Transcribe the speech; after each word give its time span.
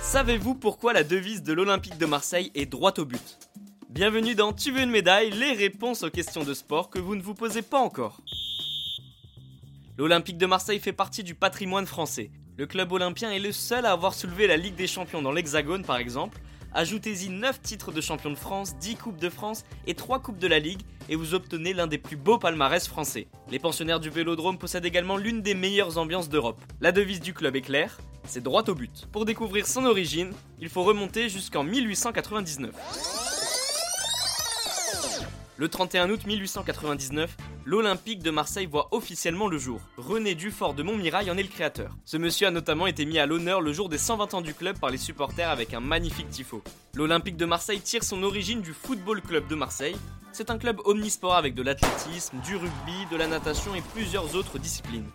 Savez-vous 0.00 0.56
pourquoi 0.56 0.92
la 0.92 1.04
devise 1.04 1.44
de 1.44 1.52
l'Olympique 1.52 1.96
de 1.96 2.06
Marseille 2.06 2.50
est 2.56 2.66
droite 2.66 2.98
au 2.98 3.04
but? 3.04 3.38
Bienvenue 3.90 4.34
dans 4.34 4.52
Tu 4.52 4.72
veux 4.72 4.82
une 4.82 4.90
médaille, 4.90 5.30
les 5.30 5.52
réponses 5.52 6.02
aux 6.02 6.10
questions 6.10 6.42
de 6.42 6.52
sport 6.52 6.90
que 6.90 6.98
vous 6.98 7.14
ne 7.14 7.22
vous 7.22 7.34
posez 7.34 7.62
pas 7.62 7.78
encore. 7.78 8.20
L'Olympique 9.98 10.38
de 10.38 10.46
Marseille 10.46 10.80
fait 10.80 10.92
partie 10.92 11.22
du 11.22 11.34
patrimoine 11.34 11.86
français. 11.86 12.30
Le 12.56 12.66
club 12.66 12.90
olympien 12.90 13.30
est 13.30 13.38
le 13.38 13.52
seul 13.52 13.86
à 13.86 13.92
avoir 13.92 14.14
soulevé 14.14 14.46
la 14.46 14.56
Ligue 14.56 14.74
des 14.74 14.86
Champions 14.86 15.22
dans 15.22 15.32
l'Hexagone 15.32 15.84
par 15.84 15.98
exemple. 15.98 16.40
Ajoutez-y 16.72 17.30
9 17.30 17.60
titres 17.60 17.90
de 17.90 18.00
champion 18.00 18.30
de 18.30 18.36
France, 18.36 18.76
10 18.76 18.96
coupes 18.96 19.18
de 19.18 19.28
France 19.28 19.64
et 19.88 19.94
3 19.94 20.20
coupes 20.20 20.38
de 20.38 20.46
la 20.46 20.60
Ligue 20.60 20.82
et 21.08 21.16
vous 21.16 21.34
obtenez 21.34 21.74
l'un 21.74 21.88
des 21.88 21.98
plus 21.98 22.16
beaux 22.16 22.38
palmarès 22.38 22.86
français. 22.86 23.26
Les 23.50 23.58
pensionnaires 23.58 23.98
du 23.98 24.08
Vélodrome 24.08 24.56
possèdent 24.56 24.84
également 24.84 25.16
l'une 25.16 25.42
des 25.42 25.54
meilleures 25.54 25.98
ambiances 25.98 26.28
d'Europe. 26.28 26.62
La 26.80 26.92
devise 26.92 27.20
du 27.20 27.34
club 27.34 27.56
est 27.56 27.62
claire, 27.62 27.98
c'est 28.24 28.42
droit 28.42 28.62
au 28.68 28.74
but. 28.74 29.08
Pour 29.10 29.24
découvrir 29.24 29.66
son 29.66 29.84
origine, 29.84 30.32
il 30.60 30.68
faut 30.68 30.84
remonter 30.84 31.28
jusqu'en 31.28 31.64
1899. 31.64 32.70
Le 35.60 35.68
31 35.68 36.08
août 36.08 36.24
1899, 36.24 37.36
l'Olympique 37.66 38.22
de 38.22 38.30
Marseille 38.30 38.64
voit 38.64 38.88
officiellement 38.92 39.46
le 39.46 39.58
jour. 39.58 39.82
René 39.98 40.34
Dufort 40.34 40.72
de 40.72 40.82
Montmirail 40.82 41.30
en 41.30 41.36
est 41.36 41.42
le 41.42 41.50
créateur. 41.50 41.98
Ce 42.06 42.16
monsieur 42.16 42.46
a 42.46 42.50
notamment 42.50 42.86
été 42.86 43.04
mis 43.04 43.18
à 43.18 43.26
l'honneur 43.26 43.60
le 43.60 43.74
jour 43.74 43.90
des 43.90 43.98
120 43.98 44.32
ans 44.32 44.40
du 44.40 44.54
club 44.54 44.78
par 44.78 44.88
les 44.88 44.96
supporters 44.96 45.50
avec 45.50 45.74
un 45.74 45.80
magnifique 45.80 46.30
tifo. 46.30 46.62
L'Olympique 46.94 47.36
de 47.36 47.44
Marseille 47.44 47.82
tire 47.82 48.04
son 48.04 48.22
origine 48.22 48.62
du 48.62 48.72
Football 48.72 49.20
Club 49.20 49.48
de 49.48 49.54
Marseille. 49.54 49.96
C'est 50.32 50.48
un 50.48 50.56
club 50.56 50.80
omnisport 50.86 51.34
avec 51.34 51.54
de 51.54 51.62
l'athlétisme, 51.62 52.38
du 52.40 52.56
rugby, 52.56 53.04
de 53.10 53.18
la 53.18 53.26
natation 53.26 53.74
et 53.74 53.82
plusieurs 53.82 54.34
autres 54.36 54.58
disciplines. 54.58 55.10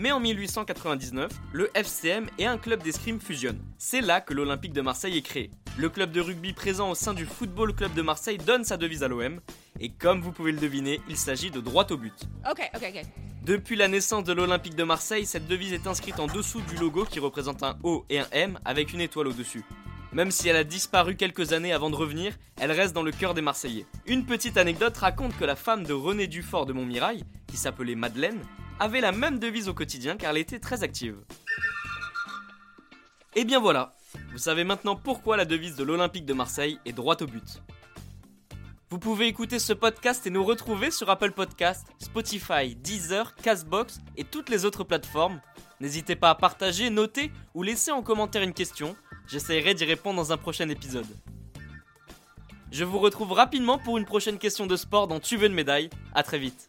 Mais 0.00 0.12
en 0.12 0.20
1899, 0.20 1.28
le 1.52 1.76
FCM 1.76 2.28
et 2.38 2.46
un 2.46 2.56
club 2.56 2.84
d'escrime 2.84 3.18
fusionnent. 3.18 3.60
C'est 3.78 4.00
là 4.00 4.20
que 4.20 4.32
l'Olympique 4.32 4.72
de 4.72 4.80
Marseille 4.80 5.16
est 5.16 5.22
créé. 5.22 5.50
Le 5.76 5.88
club 5.88 6.12
de 6.12 6.20
rugby 6.20 6.52
présent 6.52 6.88
au 6.88 6.94
sein 6.94 7.14
du 7.14 7.26
Football 7.26 7.74
Club 7.74 7.92
de 7.94 8.02
Marseille 8.02 8.38
donne 8.38 8.62
sa 8.62 8.76
devise 8.76 9.02
à 9.02 9.08
l'OM, 9.08 9.40
et 9.80 9.88
comme 9.88 10.20
vous 10.20 10.30
pouvez 10.30 10.52
le 10.52 10.60
deviner, 10.60 11.00
il 11.08 11.16
s'agit 11.16 11.50
de 11.50 11.60
droite 11.60 11.90
au 11.90 11.96
but. 11.96 12.14
Ok, 12.48 12.70
ok, 12.76 12.92
ok. 12.94 13.02
Depuis 13.44 13.74
la 13.74 13.88
naissance 13.88 14.22
de 14.22 14.32
l'Olympique 14.32 14.76
de 14.76 14.84
Marseille, 14.84 15.26
cette 15.26 15.48
devise 15.48 15.72
est 15.72 15.88
inscrite 15.88 16.20
en 16.20 16.28
dessous 16.28 16.60
du 16.60 16.76
logo 16.76 17.04
qui 17.04 17.18
représente 17.18 17.64
un 17.64 17.76
O 17.82 18.04
et 18.08 18.20
un 18.20 18.28
M 18.30 18.60
avec 18.64 18.92
une 18.92 19.00
étoile 19.00 19.26
au-dessus. 19.26 19.64
Même 20.12 20.30
si 20.30 20.48
elle 20.48 20.56
a 20.56 20.64
disparu 20.64 21.16
quelques 21.16 21.52
années 21.52 21.72
avant 21.72 21.90
de 21.90 21.96
revenir, 21.96 22.38
elle 22.60 22.70
reste 22.70 22.94
dans 22.94 23.02
le 23.02 23.10
cœur 23.10 23.34
des 23.34 23.42
Marseillais. 23.42 23.86
Une 24.06 24.26
petite 24.26 24.58
anecdote 24.58 24.96
raconte 24.96 25.36
que 25.36 25.44
la 25.44 25.56
femme 25.56 25.82
de 25.82 25.92
René 25.92 26.28
Dufort 26.28 26.66
de 26.66 26.72
Montmirail, 26.72 27.24
qui 27.48 27.56
s'appelait 27.56 27.96
Madeleine, 27.96 28.40
avait 28.80 29.00
la 29.00 29.12
même 29.12 29.38
devise 29.38 29.68
au 29.68 29.74
quotidien 29.74 30.16
car 30.16 30.30
elle 30.30 30.38
était 30.38 30.58
très 30.58 30.82
active. 30.82 31.16
Et 33.34 33.44
bien 33.44 33.60
voilà, 33.60 33.92
vous 34.32 34.38
savez 34.38 34.64
maintenant 34.64 34.96
pourquoi 34.96 35.36
la 35.36 35.44
devise 35.44 35.76
de 35.76 35.84
l'Olympique 35.84 36.26
de 36.26 36.34
Marseille 36.34 36.78
est 36.84 36.92
droite 36.92 37.22
au 37.22 37.26
but. 37.26 37.62
Vous 38.90 38.98
pouvez 38.98 39.26
écouter 39.26 39.58
ce 39.58 39.74
podcast 39.74 40.26
et 40.26 40.30
nous 40.30 40.42
retrouver 40.42 40.90
sur 40.90 41.10
Apple 41.10 41.32
Podcast, 41.32 41.86
Spotify, 41.98 42.74
Deezer, 42.74 43.34
Castbox 43.34 44.00
et 44.16 44.24
toutes 44.24 44.48
les 44.48 44.64
autres 44.64 44.82
plateformes. 44.82 45.40
N'hésitez 45.80 46.16
pas 46.16 46.30
à 46.30 46.34
partager, 46.34 46.88
noter 46.88 47.30
ou 47.54 47.62
laisser 47.62 47.90
en 47.90 48.02
commentaire 48.02 48.42
une 48.42 48.54
question. 48.54 48.96
J'essaierai 49.26 49.74
d'y 49.74 49.84
répondre 49.84 50.16
dans 50.16 50.32
un 50.32 50.38
prochain 50.38 50.68
épisode. 50.70 51.06
Je 52.72 52.84
vous 52.84 52.98
retrouve 52.98 53.32
rapidement 53.32 53.78
pour 53.78 53.98
une 53.98 54.06
prochaine 54.06 54.38
question 54.38 54.66
de 54.66 54.76
sport 54.76 55.06
dans 55.06 55.20
Tu 55.20 55.36
veux 55.36 55.46
une 55.46 55.54
médaille. 55.54 55.90
À 56.14 56.22
très 56.22 56.38
vite. 56.38 56.67